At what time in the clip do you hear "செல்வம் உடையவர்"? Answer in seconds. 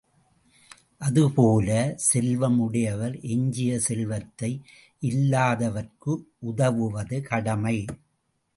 1.97-3.19